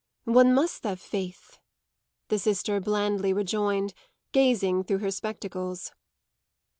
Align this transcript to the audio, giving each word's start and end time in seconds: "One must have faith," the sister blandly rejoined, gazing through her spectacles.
"One 0.25 0.51
must 0.55 0.83
have 0.83 0.99
faith," 0.99 1.59
the 2.29 2.39
sister 2.39 2.79
blandly 2.79 3.33
rejoined, 3.33 3.93
gazing 4.31 4.83
through 4.85 4.97
her 4.97 5.11
spectacles. 5.11 5.91